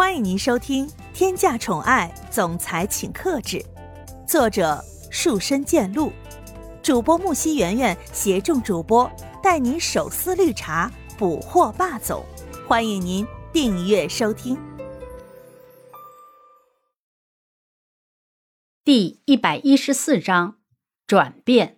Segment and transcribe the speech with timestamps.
[0.00, 3.58] 欢迎您收听《天价宠爱总裁请克制》，
[4.26, 6.10] 作者树深见鹿，
[6.82, 9.08] 主播木西圆圆携众主播
[9.42, 12.24] 带您手撕绿茶，捕获霸总。
[12.66, 14.58] 欢迎您订阅收听。
[18.82, 20.56] 第一百一十四章
[21.06, 21.76] 转变。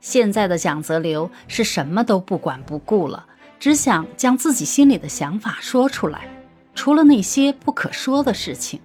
[0.00, 3.26] 现在的蒋泽流是什么都不管不顾了。
[3.60, 6.26] 只想将自己心里的想法说出来，
[6.74, 8.80] 除了那些不可说的事情。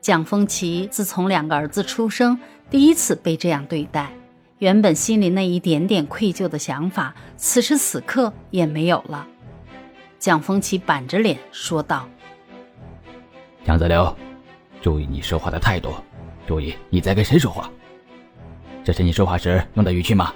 [0.00, 2.36] 蒋风奇自从两个儿子出生，
[2.68, 4.10] 第一次被这样对待，
[4.58, 9.24] 原本心里那一点点愧疚的想法，此时此刻也没有了。
[10.18, 12.08] 蒋风奇板着脸说道
[13.64, 14.12] ：“蒋泽流，
[14.80, 15.94] 注意你说话的态度，
[16.48, 17.70] 注意你在跟谁说话，
[18.82, 20.34] 这是你说话时用的语气吗？”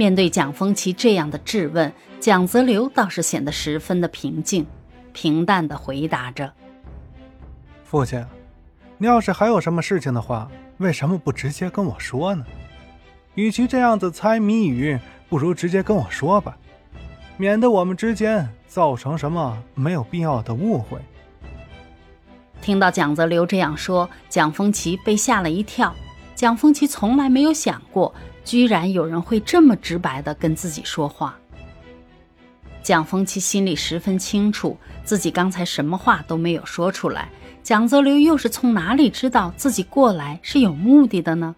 [0.00, 4.66] 面对蒋风奇这样的质问，蒋泽流倒是显得十分的平静，
[5.12, 6.50] 平淡的回答着
[7.84, 8.24] ：“父亲，
[8.96, 12.42] 你要是还有什么事情的话，为什么不直接跟我说呢？
[13.34, 16.56] 与其这样子猜谜语，不如直接跟我说吧，
[17.36, 20.98] 免得我们之间造成什么没有必要的误会。”
[22.62, 25.94] 听到蒋泽流这样说，蒋风奇被吓了一跳。
[26.34, 28.14] 蒋风奇从来没有想过。
[28.44, 31.36] 居然有人会这么直白的跟自己说话。
[32.82, 37.28] 蒋风奇心里十分清楚，自己刚才什么话都没有说出来。
[37.62, 41.54] 蒋泽流又是从哪里知道自己过来是有目的的呢？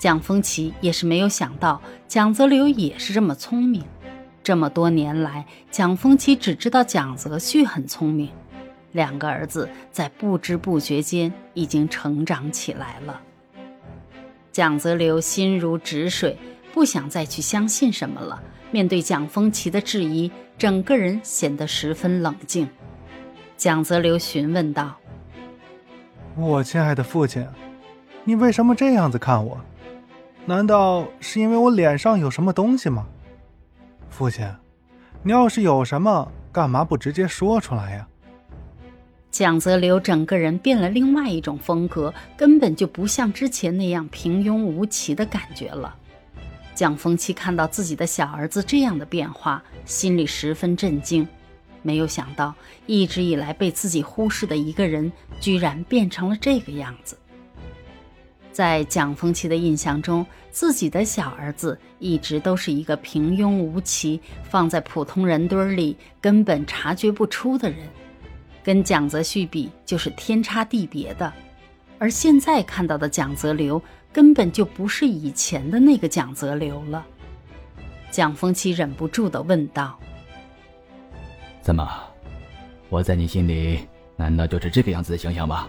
[0.00, 3.84] 蒋风奇也是没有想到，蒋泽流也是这么聪明。
[4.42, 8.28] 这么多年来，蒋风奇只知道蒋泽旭很聪明，
[8.90, 13.20] 两个儿子在不知不觉间已经成长起来了。
[14.52, 16.36] 蒋泽流心如止水，
[16.74, 18.42] 不想再去相信什么了。
[18.70, 22.68] 面对蒋风奇的质疑，整个人显得十分冷静。
[23.56, 24.94] 蒋泽流询问道
[26.36, 27.46] ：“我亲爱的父亲，
[28.24, 29.58] 你为什么这样子看我？
[30.44, 33.06] 难道是因为我脸上有什么东西吗？
[34.10, 34.46] 父亲，
[35.22, 38.06] 你要是有什么，干嘛不直接说出来呀？”
[39.32, 45.96] 蒋泽流整个人变了另外一种风格，根本就不像之前那样平庸无奇的感觉了。
[46.74, 51.26] 蒋风奇看到自己的小儿子这样的变化，心里十分震惊。
[51.80, 52.54] 没有想到，
[52.84, 55.10] 一直以来被自己忽视的一个人，
[55.40, 57.16] 居然变成了这个样子。
[58.52, 67.78] 在蒋风奇的印象中，自己的小儿子一直都是一个平庸无奇、放在普通人堆里根本察觉不出的人。
[68.62, 71.32] 跟蒋泽旭比，就是天差地别的。
[71.98, 73.80] 而现在看到的蒋泽流，
[74.12, 77.04] 根本就不是以前的那个蒋泽流了。
[78.10, 79.98] 蒋风奇忍不住的问道
[81.62, 81.88] ：“怎么，
[82.88, 83.86] 我在你心里
[84.16, 85.68] 难道就是这个样子的形象吗？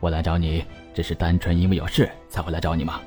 [0.00, 3.00] 我来找你，只是单纯因为有事才会来找你吗？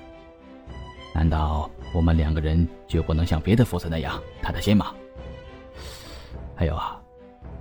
[1.13, 4.93] 难道我们两个人就不能像别的父子那样谈谈心吗？
[6.55, 6.99] 还有啊，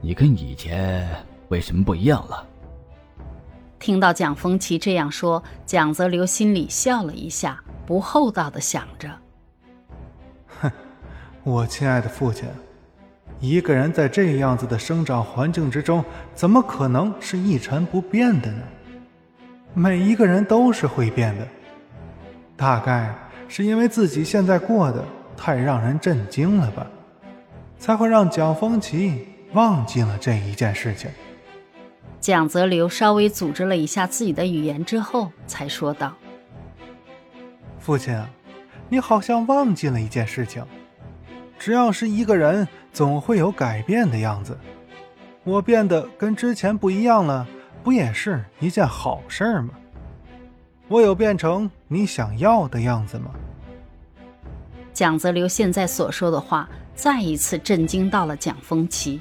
[0.00, 1.08] 你跟以前……”
[1.52, 2.46] 为什么不一样了？
[3.78, 9.10] 听到蒋风奇这样说，蒋泽流心里笑了一下，不厚道的想着
[10.62, 10.72] ：“哼，
[11.42, 12.48] 我亲爱的父亲，
[13.38, 16.02] 一个人在这样子的生长环境之中，
[16.34, 18.62] 怎么可能是一成不变的呢？
[19.74, 21.46] 每一个人都是会变的，
[22.56, 23.14] 大概
[23.46, 25.04] 是因为自己现在过得
[25.36, 26.86] 太让人震惊了吧，
[27.78, 31.10] 才会让蒋风奇忘记了这一件事情。”
[32.22, 36.14] 蒋泽流稍微组织了一下自己的语言之后，才说道
[37.80, 38.16] ：“父亲，
[38.88, 40.64] 你好像忘记了一件事情。
[41.58, 44.56] 只要是一个人，总会有改变的样子。
[45.42, 47.44] 我变得跟之前不一样了，
[47.82, 49.70] 不也是一件好事吗？
[50.86, 53.32] 我有变成你想要的样子吗？”
[54.94, 59.20] 蒋泽流现在所说的话，再一次震惊到了蒋风奇。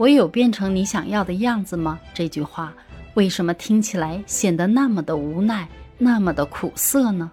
[0.00, 2.00] 我有变成你想要的样子吗？
[2.14, 2.72] 这句话
[3.12, 5.68] 为什么听起来显得那么的无奈，
[5.98, 7.30] 那么的苦涩呢？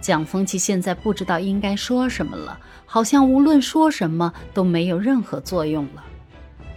[0.00, 6.02] 蒋风奇现在不知道应该说什么了，好像无论说什么都没有任何作用了。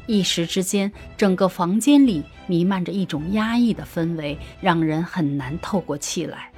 [0.07, 6.51] 一时之间，整个房间里弥漫着一种压抑的氛围，让人很难透过气来。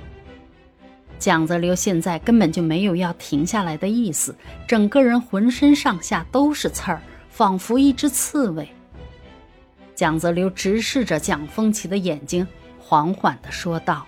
[1.20, 7.00] 蒋泽流现在根本就没有要停下来的意思，整个人浑身上下都是刺儿。
[7.42, 8.70] 仿佛一只刺猬。
[9.96, 12.48] 蒋泽流直视着蒋风奇的眼睛，
[12.78, 14.06] 缓缓的说道：“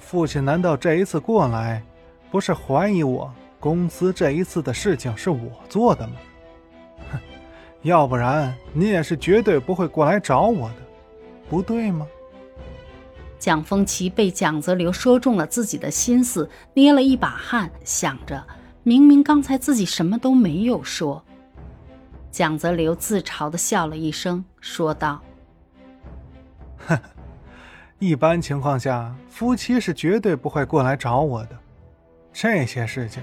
[0.00, 1.82] 父亲，难道这一次过来，
[2.30, 6.14] 不是怀疑我公司这一次的事情是我做的吗？
[7.12, 7.20] 哼
[7.82, 10.76] 要不然你也是绝对不会过来找我的，
[11.50, 12.06] 不对吗？
[13.38, 18.42] 蒋风奇被蒋泽流说中了自己的心思，捏了一把汗，想着
[18.84, 21.22] 明明刚才自己什么都没有说。
[22.30, 25.20] 蒋泽流自嘲的笑了一声，说道
[26.86, 26.98] ：“哼，
[27.98, 31.58] 一般情况下，夫妻是绝对不会过来找我的。
[32.32, 33.22] 这些事情，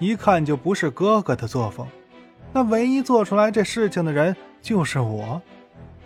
[0.00, 1.86] 一看就不是哥哥的作风。
[2.52, 5.40] 那唯一做出来这事情的人就是我，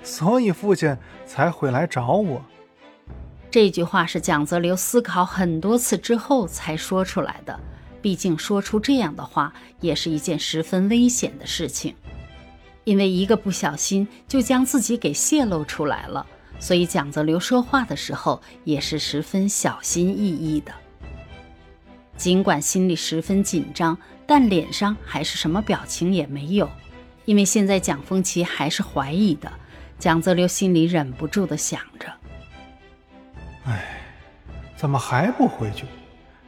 [0.03, 0.95] 所以父亲
[1.25, 2.45] 才会来找我。”
[3.51, 7.59] 这句话是蒋泽流思考很多次之后才说出来的。
[8.03, 11.95] 毕竟说出这样的话也是一件十分危险的事情，
[12.85, 16.25] 因为一个不小心就将自己给泄露出来了。
[16.61, 20.73] 所以蒋泽流说话的时候也是十分小心翼翼的。
[22.17, 26.71] 尽管心里十分紧张，但脸上还是什么表情也没有，
[27.25, 29.53] 因为现在蒋风奇还是怀疑的。
[29.99, 32.07] 蒋泽流心里忍不住的想着。
[33.65, 34.01] 哎，
[34.77, 35.87] 怎么还不回去？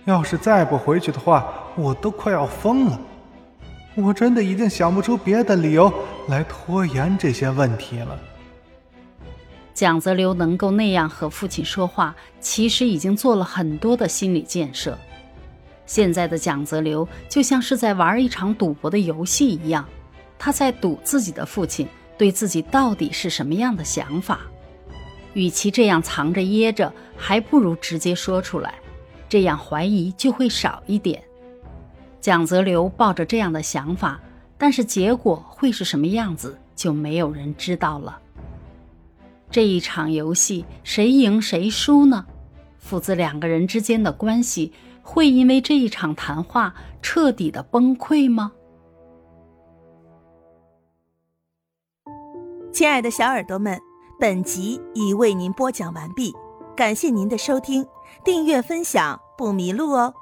[0.04, 3.00] 要是再不回去的话，我都快要疯了。
[3.96, 5.92] 我真的已经想不出别的理由
[6.28, 8.18] 来拖延这些问题了。
[9.72, 14.98] 蒋泽流能够那样和父亲说话，其实已经做了很多的心理建设。
[15.86, 19.86] 现在的蒋泽流就像是在玩一场赌博的游戏一样，
[20.38, 21.86] 他在赌自己的父亲
[22.18, 24.40] 对自己到底是什么样的想法。
[25.32, 28.74] 与其这样藏着掖着，还不如直接说出来，
[29.28, 31.22] 这样怀疑就会少一点。
[32.20, 34.20] 蒋泽流抱着这样的想法，
[34.58, 38.18] 但是结果会是什么样子，就没有人知道了。
[39.50, 42.26] 这一场游戏，谁赢谁输呢？
[42.78, 44.72] 父子两个人之间的关系，
[45.02, 48.52] 会因为这一场谈话彻底的崩溃吗？
[52.72, 53.80] 亲爱的小耳朵们。
[54.18, 56.34] 本集已为您播讲完毕，
[56.74, 57.86] 感谢您的收听，
[58.24, 60.14] 订阅分享不迷路哦。